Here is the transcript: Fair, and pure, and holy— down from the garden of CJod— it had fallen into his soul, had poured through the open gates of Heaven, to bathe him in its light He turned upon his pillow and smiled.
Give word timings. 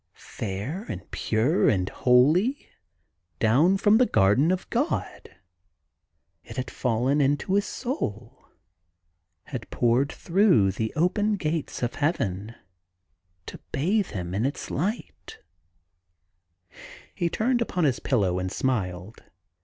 Fair, 0.15 0.83
and 0.89 1.11
pure, 1.11 1.69
and 1.69 1.87
holy— 1.89 2.57
down 3.49 3.77
from 3.77 3.99
the 3.99 4.05
garden 4.07 4.49
of 4.51 4.67
CJod— 4.71 5.27
it 6.49 6.57
had 6.57 6.71
fallen 6.71 7.21
into 7.21 7.53
his 7.53 7.65
soul, 7.65 8.47
had 9.43 9.69
poured 9.69 10.11
through 10.11 10.71
the 10.71 10.91
open 10.95 11.35
gates 11.35 11.83
of 11.83 11.93
Heaven, 11.93 12.55
to 13.45 13.59
bathe 13.71 14.07
him 14.07 14.33
in 14.33 14.43
its 14.43 14.71
light 14.71 15.37
He 17.13 17.29
turned 17.29 17.61
upon 17.61 17.83
his 17.83 17.99
pillow 17.99 18.39
and 18.39 18.51
smiled. 18.51 19.21